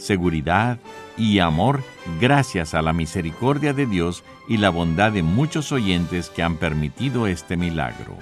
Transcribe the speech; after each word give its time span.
seguridad 0.00 0.78
y 1.16 1.38
amor 1.38 1.82
gracias 2.20 2.74
a 2.74 2.82
la 2.82 2.92
misericordia 2.92 3.72
de 3.72 3.86
Dios 3.86 4.24
y 4.48 4.56
la 4.56 4.70
bondad 4.70 5.12
de 5.12 5.22
muchos 5.22 5.70
oyentes 5.70 6.30
que 6.30 6.42
han 6.42 6.56
permitido 6.56 7.26
este 7.26 7.56
milagro. 7.56 8.16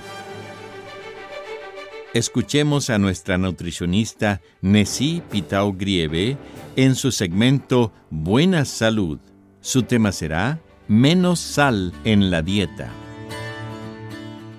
Escuchemos 2.15 2.91
a 2.91 2.99
nuestra 2.99 3.39
nutricionista 3.39 4.41
Nessie 4.63 5.23
Pitao 5.31 5.75
Grieve 5.75 6.37
en 6.75 6.95
su 6.95 7.13
segmento 7.13 7.93
Buena 8.11 8.65
Salud. 8.65 9.19
Su 9.61 9.83
tema 9.83 10.13
será 10.13 10.61
Menos 10.89 11.39
sal 11.39 11.93
en 12.05 12.31
la 12.31 12.41
dieta. 12.41 12.91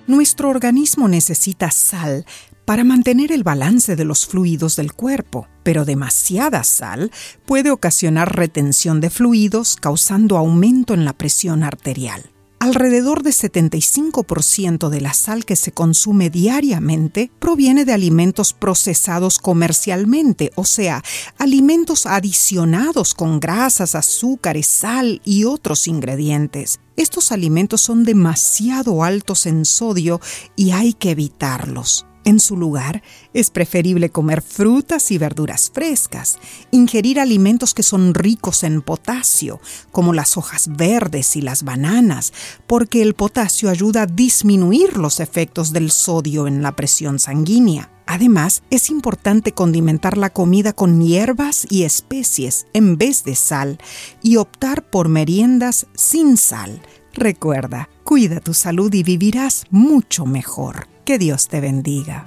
Nuestro 0.06 0.48
organismo 0.48 1.08
necesita 1.08 1.72
sal 1.72 2.24
para 2.64 2.84
mantener 2.84 3.32
el 3.32 3.42
balance 3.42 3.96
de 3.96 4.04
los 4.04 4.26
fluidos 4.26 4.76
del 4.76 4.92
cuerpo, 4.92 5.48
pero 5.62 5.84
demasiada 5.84 6.64
sal 6.64 7.10
puede 7.46 7.70
ocasionar 7.70 8.36
retención 8.36 9.00
de 9.00 9.10
fluidos 9.10 9.76
causando 9.76 10.36
aumento 10.36 10.94
en 10.94 11.04
la 11.04 11.12
presión 11.12 11.62
arterial. 11.62 12.30
Alrededor 12.62 13.22
de 13.22 13.30
75% 13.30 14.90
de 14.90 15.00
la 15.00 15.14
sal 15.14 15.46
que 15.46 15.56
se 15.56 15.72
consume 15.72 16.28
diariamente 16.28 17.30
proviene 17.38 17.86
de 17.86 17.94
alimentos 17.94 18.52
procesados 18.52 19.38
comercialmente, 19.38 20.52
o 20.56 20.66
sea, 20.66 21.02
alimentos 21.38 22.04
adicionados 22.04 23.14
con 23.14 23.40
grasas, 23.40 23.94
azúcares, 23.94 24.66
sal 24.66 25.22
y 25.24 25.44
otros 25.44 25.88
ingredientes. 25.88 26.80
Estos 26.96 27.32
alimentos 27.32 27.80
son 27.80 28.04
demasiado 28.04 29.04
altos 29.04 29.46
en 29.46 29.64
sodio 29.64 30.20
y 30.54 30.72
hay 30.72 30.92
que 30.92 31.12
evitarlos. 31.12 32.04
En 32.24 32.38
su 32.38 32.56
lugar, 32.56 33.02
es 33.32 33.50
preferible 33.50 34.10
comer 34.10 34.42
frutas 34.42 35.10
y 35.10 35.16
verduras 35.16 35.70
frescas, 35.72 36.38
ingerir 36.70 37.18
alimentos 37.18 37.72
que 37.72 37.82
son 37.82 38.12
ricos 38.12 38.62
en 38.62 38.82
potasio, 38.82 39.58
como 39.90 40.12
las 40.12 40.36
hojas 40.36 40.68
verdes 40.76 41.34
y 41.36 41.40
las 41.40 41.62
bananas, 41.62 42.34
porque 42.66 43.00
el 43.00 43.14
potasio 43.14 43.70
ayuda 43.70 44.02
a 44.02 44.06
disminuir 44.06 44.98
los 44.98 45.18
efectos 45.18 45.72
del 45.72 45.90
sodio 45.90 46.46
en 46.46 46.62
la 46.62 46.76
presión 46.76 47.18
sanguínea. 47.18 47.90
Además, 48.04 48.64
es 48.70 48.90
importante 48.90 49.52
condimentar 49.52 50.18
la 50.18 50.30
comida 50.30 50.74
con 50.74 51.00
hierbas 51.00 51.66
y 51.70 51.84
especies 51.84 52.66
en 52.74 52.98
vez 52.98 53.24
de 53.24 53.34
sal 53.34 53.78
y 54.22 54.36
optar 54.36 54.82
por 54.90 55.08
meriendas 55.08 55.86
sin 55.94 56.36
sal. 56.36 56.82
Recuerda, 57.14 57.88
cuida 58.04 58.40
tu 58.40 58.52
salud 58.52 58.92
y 58.92 59.04
vivirás 59.04 59.64
mucho 59.70 60.26
mejor. 60.26 60.89
Que 61.10 61.18
Dios 61.18 61.48
te 61.48 61.60
bendiga. 61.60 62.24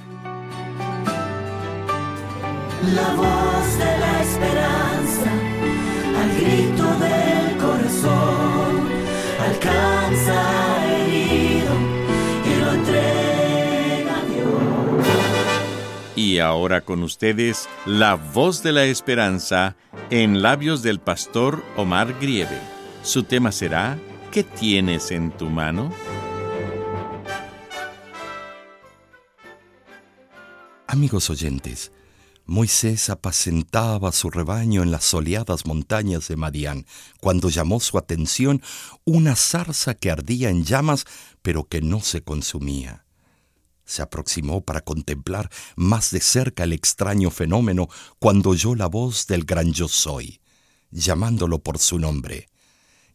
La 2.93 3.15
voz 3.15 3.77
de 3.77 3.97
la 3.97 4.21
esperanza, 4.21 5.31
al 6.19 6.29
grito 6.35 6.83
del 6.99 7.57
corazón, 7.59 8.89
alcanza 9.39 10.95
herido 10.97 11.73
y 12.43 12.59
lo 12.59 12.73
entrega 12.73 14.17
a 14.17 14.25
Dios. 14.25 15.07
Y 16.17 16.39
ahora 16.39 16.81
con 16.81 17.03
ustedes, 17.03 17.69
la 17.85 18.15
voz 18.15 18.63
de 18.63 18.73
la 18.73 18.83
esperanza 18.83 19.77
en 20.09 20.41
labios 20.41 20.83
del 20.83 20.99
pastor 20.99 21.63
Omar 21.77 22.15
Grieve. 22.19 22.59
Su 23.01 23.23
tema 23.23 23.53
será 23.53 23.97
¿Qué 24.33 24.43
tienes 24.43 25.11
en 25.11 25.31
tu 25.31 25.45
mano? 25.45 25.93
Amigos 30.93 31.31
oyentes, 31.31 31.91
Moisés 32.45 33.09
apacentaba 33.09 34.11
su 34.11 34.29
rebaño 34.29 34.83
en 34.83 34.91
las 34.91 35.05
soleadas 35.05 35.65
montañas 35.65 36.27
de 36.27 36.35
Madián, 36.35 36.85
cuando 37.19 37.49
llamó 37.49 37.79
su 37.79 37.97
atención 37.97 38.61
una 39.03 39.35
zarza 39.35 39.95
que 39.95 40.11
ardía 40.11 40.51
en 40.51 40.65
llamas, 40.65 41.05
pero 41.41 41.63
que 41.63 41.81
no 41.81 41.99
se 41.99 42.21
consumía. 42.21 43.07
Se 43.85 44.03
aproximó 44.03 44.61
para 44.61 44.81
contemplar 44.81 45.49
más 45.75 46.11
de 46.11 46.19
cerca 46.19 46.63
el 46.63 46.73
extraño 46.73 47.31
fenómeno 47.31 47.89
cuando 48.19 48.51
oyó 48.51 48.75
la 48.75 48.85
voz 48.85 49.25
del 49.25 49.45
gran 49.45 49.73
yo 49.73 49.87
soy, 49.87 50.41
llamándolo 50.91 51.57
por 51.57 51.79
su 51.79 51.97
nombre. 51.97 52.49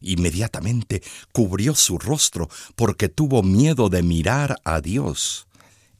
Inmediatamente 0.01 1.01
cubrió 1.31 1.73
su 1.75 1.97
rostro 1.97 2.49
porque 2.75 3.07
tuvo 3.07 3.41
miedo 3.41 3.87
de 3.87 4.03
mirar 4.03 4.57
a 4.65 4.81
Dios. 4.81 5.47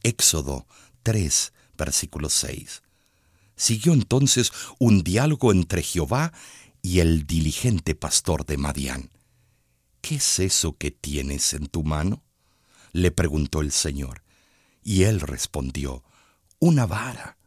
Éxodo 0.04 0.68
3, 1.04 1.54
versículo 1.80 2.30
6. 2.30 2.84
Siguió 3.56 3.94
entonces 3.94 4.52
un 4.78 5.04
diálogo 5.04 5.52
entre 5.52 5.82
Jehová 5.82 6.32
y 6.84 7.00
el 7.00 7.26
diligente 7.26 7.96
pastor 7.96 8.46
de 8.46 8.58
Madián. 8.58 9.10
¿Qué 10.02 10.16
es 10.16 10.40
eso 10.40 10.78
que 10.78 10.92
tienes 10.92 11.54
en 11.54 11.68
tu 11.68 11.84
mano? 11.84 12.24
le 12.92 13.12
preguntó 13.12 13.62
el 13.62 13.72
Señor. 13.72 14.24
Y 14.84 15.04
él 15.04 15.20
respondió, 15.20 16.04
una 16.60 16.86
vara. 16.86 17.38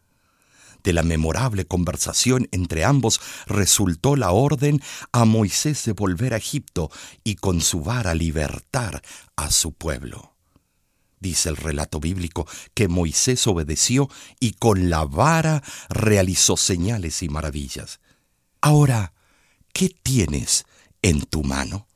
De 0.82 0.92
la 0.92 1.02
memorable 1.02 1.64
conversación 1.64 2.48
entre 2.52 2.84
ambos 2.84 3.20
resultó 3.46 4.16
la 4.16 4.32
orden 4.32 4.80
a 5.12 5.24
Moisés 5.24 5.84
de 5.84 5.92
volver 5.92 6.34
a 6.34 6.38
Egipto 6.38 6.90
y 7.24 7.36
con 7.36 7.60
su 7.60 7.80
vara 7.80 8.14
libertar 8.14 9.02
a 9.36 9.50
su 9.50 9.72
pueblo. 9.72 10.31
Dice 11.22 11.50
el 11.50 11.56
relato 11.56 12.00
bíblico 12.00 12.48
que 12.74 12.88
Moisés 12.88 13.46
obedeció 13.46 14.10
y 14.40 14.54
con 14.54 14.90
la 14.90 15.04
vara 15.04 15.62
realizó 15.88 16.56
señales 16.56 17.22
y 17.22 17.28
maravillas. 17.28 18.00
Ahora, 18.60 19.12
¿qué 19.72 19.94
tienes 20.02 20.64
en 21.00 21.20
tu 21.20 21.44
mano? 21.44 21.86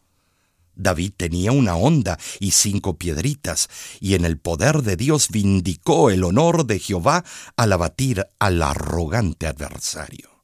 David 0.77 1.15
tenía 1.17 1.51
una 1.51 1.75
honda 1.75 2.21
y 2.39 2.53
cinco 2.53 2.99
piedritas, 2.99 3.69
y 3.99 4.15
en 4.15 4.25
el 4.25 4.39
poder 4.39 4.83
de 4.83 4.95
Dios 4.95 5.31
vindicó 5.31 6.11
el 6.11 6.23
honor 6.23 6.65
de 6.65 6.79
Jehová 6.79 7.25
al 7.57 7.73
abatir 7.73 8.29
al 8.39 8.63
arrogante 8.63 9.49
adversario. 9.49 10.36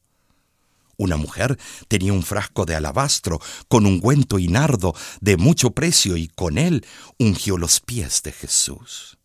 Una 1.03 1.17
mujer 1.17 1.59
tenía 1.89 2.13
un 2.13 2.23
frasco 2.23 2.65
de 2.65 2.77
alabastro 2.77 3.41
con 3.67 3.87
ungüento 3.87 4.39
y 4.39 4.47
nardo 4.47 4.95
de 5.21 5.37
mucho 5.37 5.73
precio 5.73 6.17
y 6.17 6.29
con 6.29 6.59
él 6.59 6.87
ungió 7.19 7.59
los 7.59 7.81
pies 7.81 8.23
de 8.23 8.31
Jesús. 8.31 9.19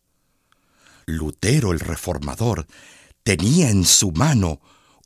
Lutero 1.06 1.70
el 1.70 1.78
reformador 1.78 2.66
tenía 3.22 3.70
en 3.70 3.84
su 3.84 4.10
mano 4.10 4.60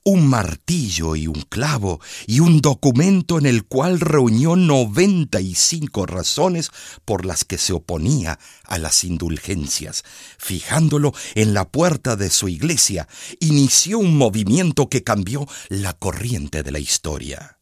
un 0.04 0.26
martillo 0.26 1.14
y 1.16 1.26
un 1.26 1.42
clavo 1.42 2.00
y 2.26 2.40
un 2.40 2.60
documento 2.60 3.38
en 3.38 3.46
el 3.46 3.64
cual 3.64 4.00
reunió 4.00 4.56
95 4.56 6.06
razones 6.06 6.70
por 7.04 7.24
las 7.24 7.44
que 7.44 7.58
se 7.58 7.72
oponía 7.72 8.38
a 8.64 8.78
las 8.78 9.04
indulgencias. 9.04 10.04
Fijándolo 10.38 11.12
en 11.34 11.54
la 11.54 11.68
puerta 11.68 12.16
de 12.16 12.30
su 12.30 12.48
iglesia, 12.48 13.06
inició 13.40 13.98
un 13.98 14.16
movimiento 14.16 14.88
que 14.88 15.04
cambió 15.04 15.46
la 15.68 15.92
corriente 15.92 16.62
de 16.62 16.72
la 16.72 16.78
historia. 16.78 17.58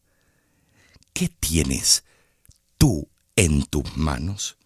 ¿Qué 1.12 1.28
tienes 1.28 2.04
tú 2.78 3.08
en 3.36 3.64
tus 3.66 3.96
manos? 3.96 4.59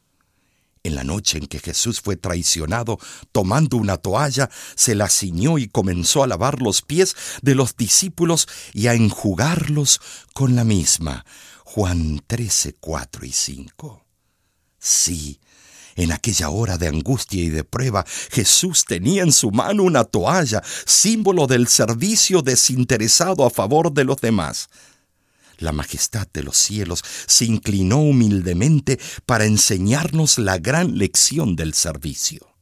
En 0.84 0.94
la 0.94 1.02
noche 1.02 1.38
en 1.38 1.46
que 1.46 1.60
Jesús 1.60 2.02
fue 2.02 2.16
traicionado, 2.16 2.98
tomando 3.32 3.78
una 3.78 3.96
toalla, 3.96 4.50
se 4.76 4.94
la 4.94 5.08
ciñó 5.08 5.56
y 5.56 5.66
comenzó 5.66 6.22
a 6.22 6.26
lavar 6.26 6.60
los 6.60 6.82
pies 6.82 7.16
de 7.40 7.54
los 7.54 7.74
discípulos 7.74 8.46
y 8.74 8.88
a 8.88 8.94
enjugarlos 8.94 10.02
con 10.34 10.54
la 10.54 10.64
misma. 10.64 11.24
Juan 11.64 12.22
13, 12.26 12.76
4 12.78 13.24
y 13.24 13.32
5. 13.32 14.04
Sí, 14.78 15.40
en 15.96 16.12
aquella 16.12 16.50
hora 16.50 16.76
de 16.76 16.88
angustia 16.88 17.42
y 17.42 17.48
de 17.48 17.64
prueba, 17.64 18.04
Jesús 18.30 18.84
tenía 18.84 19.22
en 19.22 19.32
su 19.32 19.52
mano 19.52 19.84
una 19.84 20.04
toalla, 20.04 20.62
símbolo 20.84 21.46
del 21.46 21.66
servicio 21.66 22.42
desinteresado 22.42 23.46
a 23.46 23.50
favor 23.50 23.90
de 23.90 24.04
los 24.04 24.18
demás. 24.18 24.68
La 25.64 25.72
majestad 25.72 26.28
de 26.30 26.42
los 26.42 26.58
cielos 26.58 27.02
se 27.26 27.46
inclinó 27.46 27.96
humildemente 27.96 29.00
para 29.24 29.46
enseñarnos 29.46 30.36
la 30.38 30.58
gran 30.58 30.98
lección 30.98 31.56
del 31.56 31.72
servicio. 31.72 32.54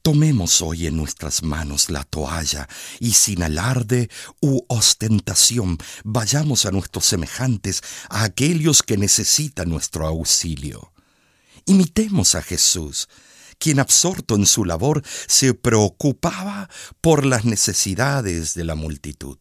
Tomemos 0.00 0.62
hoy 0.62 0.86
en 0.86 0.96
nuestras 0.96 1.42
manos 1.42 1.90
la 1.90 2.04
toalla 2.04 2.70
y 3.00 3.12
sin 3.12 3.42
alarde 3.42 4.08
u 4.40 4.64
ostentación 4.68 5.76
vayamos 6.02 6.64
a 6.64 6.70
nuestros 6.70 7.04
semejantes, 7.04 7.82
a 8.08 8.24
aquellos 8.24 8.82
que 8.82 8.96
necesitan 8.96 9.68
nuestro 9.68 10.06
auxilio. 10.06 10.94
Imitemos 11.66 12.34
a 12.34 12.40
Jesús, 12.40 13.10
quien 13.58 13.78
absorto 13.78 14.36
en 14.36 14.46
su 14.46 14.64
labor 14.64 15.02
se 15.28 15.52
preocupaba 15.52 16.70
por 17.02 17.26
las 17.26 17.44
necesidades 17.44 18.54
de 18.54 18.64
la 18.64 18.74
multitud. 18.74 19.36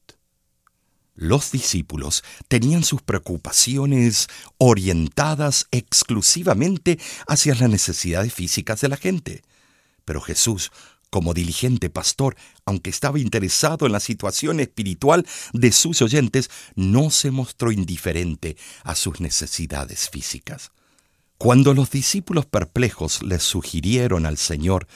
Los 1.21 1.51
discípulos 1.51 2.23
tenían 2.47 2.85
sus 2.85 3.01
preocupaciones 3.01 4.29
orientadas 4.57 5.67
exclusivamente 5.71 6.97
hacia 7.27 7.55
las 7.55 7.69
necesidades 7.69 8.33
físicas 8.33 8.79
de 8.79 8.87
la 8.87 8.95
gente. 8.95 9.41
Pero 10.05 10.21
Jesús, 10.21 10.71
como 11.09 11.33
diligente 11.33 11.89
pastor, 11.89 12.37
aunque 12.63 12.89
estaba 12.89 13.19
interesado 13.19 13.85
en 13.85 13.91
la 13.91 13.99
situación 13.99 14.61
espiritual 14.61 15.27
de 15.51 15.73
sus 15.73 16.01
oyentes, 16.01 16.49
no 16.75 17.09
se 17.09 17.31
mostró 17.31 17.73
indiferente 17.73 18.55
a 18.83 18.95
sus 18.95 19.19
necesidades 19.19 20.09
físicas. 20.09 20.71
Cuando 21.37 21.73
los 21.73 21.91
discípulos 21.91 22.45
perplejos 22.45 23.23
les 23.23 23.43
sugirieron 23.43 24.25
al 24.25 24.37
Señor, 24.37 24.87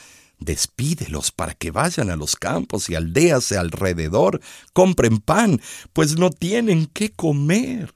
despídelos 0.44 1.32
para 1.32 1.54
que 1.54 1.72
vayan 1.72 2.10
a 2.10 2.16
los 2.16 2.36
campos 2.36 2.90
y 2.90 2.96
aldeas 2.96 3.50
de 3.50 3.58
alrededor, 3.58 4.42
compren 4.74 5.20
pan, 5.20 5.62
pues 5.94 6.18
no 6.18 6.30
tienen 6.30 6.88
qué 6.88 7.12
comer. 7.12 7.94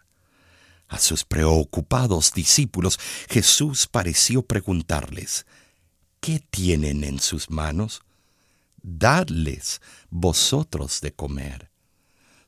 A 0.88 1.00
sus 1.00 1.26
preocupados 1.26 2.32
discípulos 2.34 3.00
Jesús 3.30 3.88
pareció 3.88 4.42
preguntarles, 4.42 5.46
¿qué 6.22 6.42
tienen 6.50 7.04
en 7.04 7.20
sus 7.20 7.50
manos? 7.50 8.02
Dadles 8.82 9.82
vosotros 10.10 11.02
de 11.02 11.12
comer. 11.14 11.72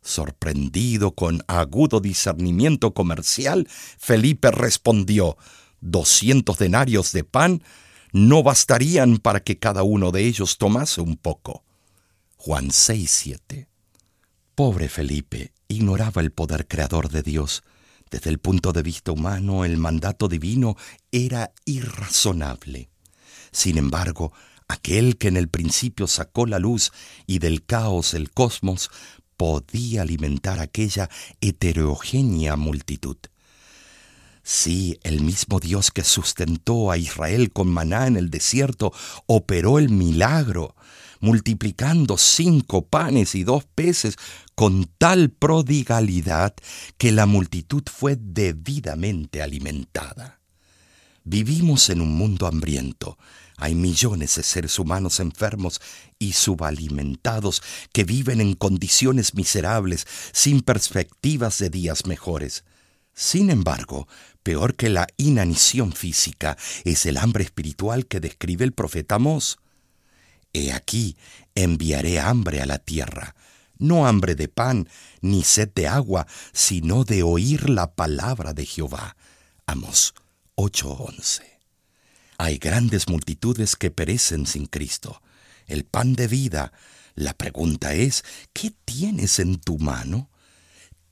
Sorprendido 0.01 1.11
con 1.11 1.43
agudo 1.47 1.99
discernimiento 1.99 2.93
comercial, 2.93 3.67
Felipe 3.97 4.49
respondió, 4.51 5.37
doscientos 5.81 6.57
denarios 6.57 7.11
de 7.11 7.23
pan 7.23 7.61
no 8.11 8.43
bastarían 8.43 9.17
para 9.17 9.41
que 9.41 9.59
cada 9.59 9.83
uno 9.83 10.11
de 10.11 10.25
ellos 10.25 10.57
tomase 10.57 11.01
un 11.01 11.17
poco. 11.17 11.63
Juan 12.37 12.71
6, 12.71 13.09
7. 13.09 13.67
Pobre 14.55 14.89
Felipe 14.89 15.53
ignoraba 15.67 16.21
el 16.21 16.31
poder 16.31 16.67
creador 16.67 17.09
de 17.09 17.21
Dios. 17.21 17.63
Desde 18.09 18.29
el 18.29 18.39
punto 18.39 18.73
de 18.73 18.81
vista 18.81 19.11
humano, 19.11 19.65
el 19.65 19.77
mandato 19.77 20.27
divino 20.27 20.75
era 21.11 21.53
irrazonable. 21.65 22.89
Sin 23.51 23.77
embargo, 23.77 24.33
aquel 24.67 25.17
que 25.17 25.27
en 25.27 25.37
el 25.37 25.47
principio 25.47 26.07
sacó 26.07 26.45
la 26.45 26.59
luz 26.59 26.91
y 27.27 27.39
del 27.39 27.65
caos 27.65 28.13
el 28.13 28.31
cosmos, 28.31 28.89
podía 29.37 30.01
alimentar 30.01 30.59
aquella 30.59 31.09
heterogénea 31.39 32.55
multitud. 32.55 33.17
Sí, 34.43 34.99
el 35.03 35.21
mismo 35.21 35.59
Dios 35.59 35.91
que 35.91 36.03
sustentó 36.03 36.91
a 36.91 36.97
Israel 36.97 37.51
con 37.51 37.67
maná 37.67 38.07
en 38.07 38.17
el 38.17 38.29
desierto 38.29 38.91
operó 39.27 39.79
el 39.79 39.89
milagro, 39.89 40.75
multiplicando 41.19 42.17
cinco 42.17 42.85
panes 42.85 43.35
y 43.35 43.43
dos 43.43 43.65
peces 43.75 44.15
con 44.55 44.89
tal 44.97 45.29
prodigalidad 45.29 46.55
que 46.97 47.11
la 47.11 47.25
multitud 47.25 47.83
fue 47.91 48.17
debidamente 48.19 49.41
alimentada. 49.41 50.39
Vivimos 51.23 51.89
en 51.89 52.01
un 52.01 52.15
mundo 52.15 52.47
hambriento. 52.47 53.17
Hay 53.57 53.75
millones 53.75 54.35
de 54.35 54.43
seres 54.43 54.79
humanos 54.79 55.19
enfermos 55.19 55.81
y 56.17 56.31
subalimentados 56.31 57.61
que 57.91 58.05
viven 58.05 58.39
en 58.39 58.53
condiciones 58.53 59.35
miserables, 59.35 60.07
sin 60.31 60.61
perspectivas 60.61 61.59
de 61.59 61.69
días 61.69 62.05
mejores. 62.05 62.63
Sin 63.19 63.49
embargo, 63.49 64.07
peor 64.43 64.75
que 64.75 64.87
la 64.87 65.05
inanición 65.17 65.91
física 65.91 66.55
es 66.85 67.05
el 67.05 67.17
hambre 67.17 67.43
espiritual 67.43 68.05
que 68.05 68.21
describe 68.21 68.63
el 68.63 68.71
profeta 68.71 69.15
Amós. 69.15 69.59
He 70.53 70.71
aquí, 70.71 71.17
enviaré 71.53 72.21
hambre 72.21 72.61
a 72.61 72.65
la 72.65 72.79
tierra, 72.79 73.35
no 73.77 74.07
hambre 74.07 74.35
de 74.35 74.47
pan, 74.47 74.87
ni 75.19 75.43
sed 75.43 75.67
de 75.75 75.89
agua, 75.89 76.27
sino 76.53 77.03
de 77.03 77.21
oír 77.21 77.69
la 77.69 77.93
palabra 77.93 78.53
de 78.53 78.65
Jehová. 78.65 79.17
Amos 79.65 80.13
8:11. 80.55 81.43
Hay 82.37 82.57
grandes 82.57 83.09
multitudes 83.09 83.75
que 83.75 83.91
perecen 83.91 84.45
sin 84.45 84.65
Cristo. 84.65 85.21
El 85.67 85.83
pan 85.83 86.13
de 86.13 86.29
vida. 86.29 86.71
La 87.15 87.33
pregunta 87.33 87.93
es, 87.93 88.23
¿qué 88.53 88.71
tienes 88.85 89.39
en 89.39 89.59
tu 89.59 89.77
mano? 89.77 90.28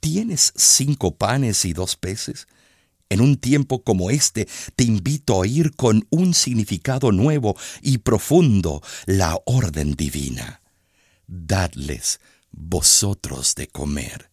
¿Tienes 0.00 0.52
cinco 0.56 1.16
panes 1.16 1.64
y 1.64 1.72
dos 1.72 1.96
peces? 1.96 2.46
En 3.10 3.20
un 3.20 3.36
tiempo 3.38 3.82
como 3.82 4.10
este, 4.10 4.46
te 4.76 4.84
invito 4.84 5.34
a 5.34 5.38
oír 5.38 5.74
con 5.74 6.06
un 6.10 6.34
significado 6.34 7.10
nuevo 7.10 7.56
y 7.80 7.98
profundo 7.98 8.82
la 9.06 9.38
orden 9.46 9.94
divina. 9.94 10.60
Dadles 11.26 12.20
vosotros 12.50 13.54
de 13.54 13.68
comer. 13.68 14.30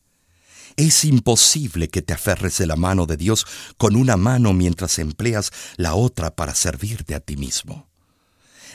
Es 0.75 1.06
imposible 1.06 1.88
que 1.88 2.01
te 2.01 2.13
aferres 2.13 2.57
de 2.57 2.67
la 2.67 2.75
mano 2.75 3.06
de 3.06 3.15
Dios 3.15 3.45
con 3.77 3.95
una 3.95 4.17
mano 4.17 4.51
mientras 4.51 5.00
empleas 5.00 5.51
la 5.77 5.95
otra 5.95 6.35
para 6.35 6.53
servirte 6.53 7.15
a 7.15 7.21
ti 7.21 7.38
mismo. 7.38 7.88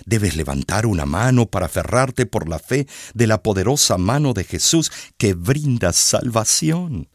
Debes 0.06 0.37
levantar 0.37 0.87
una 0.87 1.06
mano 1.06 1.47
para 1.47 1.67
aferrarte 1.67 2.26
por 2.26 2.49
la 2.49 2.58
fe 2.58 2.87
de 3.14 3.26
la 3.26 3.42
poderosa 3.42 3.99
mano 3.99 4.33
de 4.33 4.45
Jesús 4.45 4.90
que 5.16 5.35
brinda 5.35 5.92
salvación, 5.92 7.09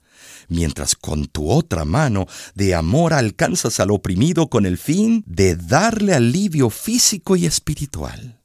mientras 0.48 0.96
con 0.96 1.28
tu 1.28 1.50
otra 1.50 1.86
mano 1.86 2.28
de 2.54 2.76
amor 2.76 3.14
alcanzas 3.14 3.80
al 3.80 3.92
oprimido 3.92 4.50
con 4.50 4.66
el 4.66 4.78
fin 4.78 5.24
de 5.26 5.56
darle 5.56 6.14
alivio 6.14 6.70
físico 6.70 7.36
y 7.36 7.46
espiritual. 7.46 8.40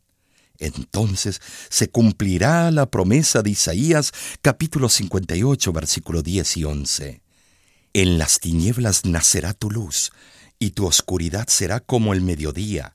Entonces 0.59 1.41
se 1.71 1.89
cumplirá 1.89 2.71
la 2.71 2.91
promesa 2.91 3.43
de 3.43 3.51
Isaías 3.51 4.13
capítulo 4.43 4.89
58 4.89 5.73
versículo 5.73 6.23
10 6.23 6.57
y 6.59 6.65
11. 6.65 7.23
En 7.93 8.19
las 8.19 8.39
tinieblas 8.39 9.05
nacerá 9.05 9.53
tu 9.53 9.71
luz, 9.71 10.13
y 10.61 10.71
tu 10.71 10.87
oscuridad 10.87 11.49
será 11.49 11.81
como 11.81 12.13
el 12.13 12.21
mediodía 12.21 12.93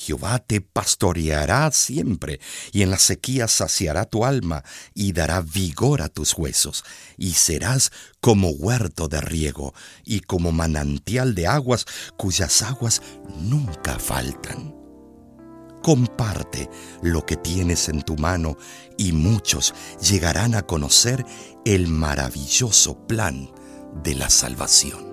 Jehová 0.00 0.38
te 0.38 0.62
pastoreará 0.62 1.70
siempre, 1.72 2.40
y 2.72 2.80
en 2.80 2.90
la 2.90 2.98
sequía 2.98 3.48
saciará 3.48 4.06
tu 4.06 4.24
alma, 4.24 4.64
y 4.94 5.12
dará 5.12 5.42
vigor 5.42 6.00
a 6.00 6.08
tus 6.08 6.32
huesos, 6.38 6.84
y 7.18 7.34
serás 7.34 7.92
como 8.22 8.48
huerto 8.48 9.08
de 9.08 9.20
riego, 9.20 9.74
y 10.02 10.20
como 10.20 10.52
manantial 10.52 11.34
de 11.34 11.46
aguas, 11.46 11.84
cuyas 12.16 12.62
aguas 12.62 13.02
nunca 13.40 13.98
faltan. 13.98 14.74
Comparte 15.82 16.70
lo 17.02 17.26
que 17.26 17.36
tienes 17.36 17.90
en 17.90 18.00
tu 18.00 18.16
mano, 18.16 18.56
y 18.96 19.12
muchos 19.12 19.74
llegarán 20.00 20.54
a 20.54 20.62
conocer 20.62 21.26
el 21.66 21.88
maravilloso 21.88 23.06
plan 23.06 23.50
de 24.02 24.14
la 24.14 24.30
salvación. 24.30 25.10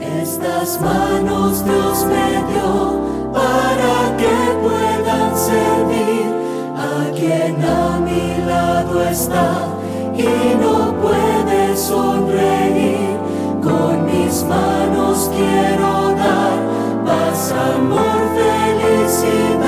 Estas 0.00 0.80
manos 0.80 1.64
Dios 1.64 2.06
me 2.06 2.52
dio 2.52 3.09
para 3.32 4.16
que 4.16 4.34
puedan 4.62 5.36
servir 5.36 6.26
a 6.76 7.10
quien 7.12 7.64
a 7.64 8.00
mi 8.00 8.44
lado 8.46 9.02
está 9.02 9.68
y 10.14 10.56
no 10.60 10.94
puede 11.00 11.76
sonreír. 11.76 13.18
Con 13.62 14.06
mis 14.06 14.42
manos 14.44 15.30
quiero 15.36 16.14
dar 16.16 16.58
paz, 17.04 17.52
amor, 17.52 18.20
felicidad, 18.34 19.59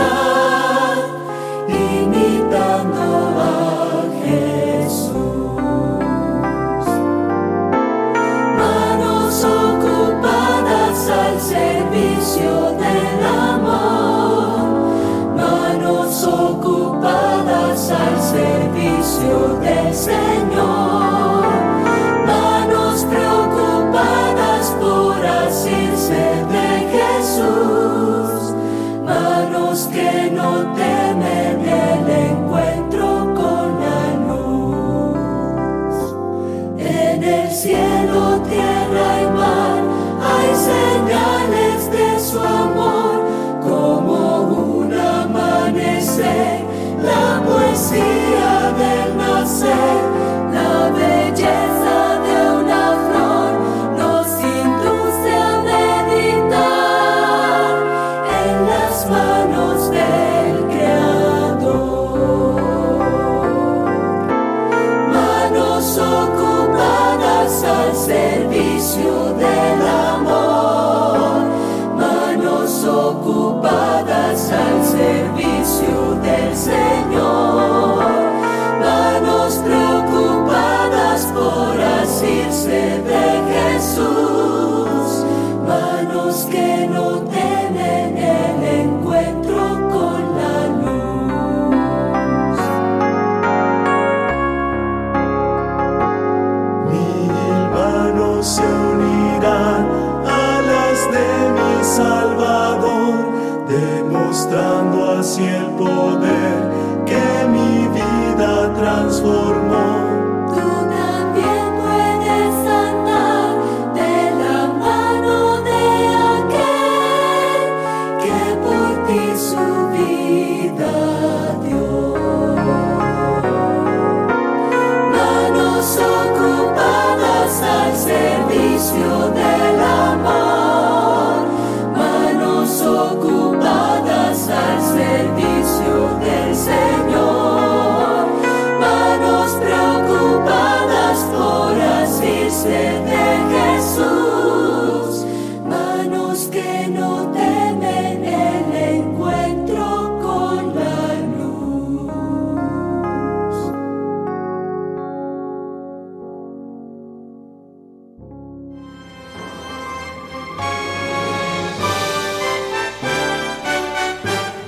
servicio 18.33 19.61
del 19.61 19.95
Señor, 19.95 21.45
manos 22.27 23.05
preocupadas 23.05 24.75
por 24.81 25.27
asirse 25.27 26.23
de 26.55 26.69
Jesús, 26.95 28.55
manos 29.05 29.89
que 29.93 30.31
no 30.31 30.51
temen 30.75 31.55
el 31.85 32.05
encuentro 32.31 33.07
con 33.35 33.67
la 33.85 34.01
luz. 34.29 35.97
En 36.79 37.23
el 37.23 37.51
cielo, 37.51 38.41
tierra 38.49 38.72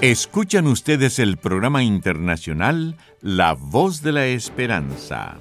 Escuchan 0.04 0.66
ustedes 0.66 1.18
el 1.18 1.38
programa 1.38 1.82
internacional 1.82 2.98
La 3.22 3.54
Voz 3.54 4.02
de 4.02 4.12
la 4.12 4.26
Esperanza. 4.26 5.38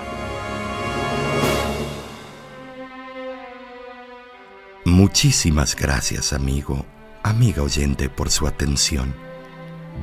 Muchísimas 4.85 5.75
gracias, 5.75 6.31
amigo, 6.31 6.85
amiga 7.23 7.63
oyente, 7.63 8.07
por 8.07 8.29
su 8.29 8.45
atención. 8.45 9.15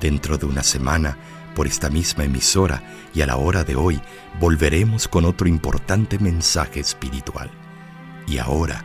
Dentro 0.00 0.38
de 0.38 0.46
una 0.46 0.62
semana, 0.62 1.16
por 1.54 1.66
esta 1.66 1.88
misma 1.88 2.24
emisora 2.24 2.82
y 3.14 3.20
a 3.20 3.26
la 3.26 3.36
hora 3.36 3.62
de 3.62 3.76
hoy, 3.76 4.00
volveremos 4.40 5.06
con 5.06 5.24
otro 5.24 5.46
importante 5.46 6.18
mensaje 6.18 6.80
espiritual. 6.80 7.50
Y 8.26 8.38
ahora, 8.38 8.84